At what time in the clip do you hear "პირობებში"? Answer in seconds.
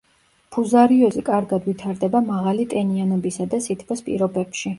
4.11-4.69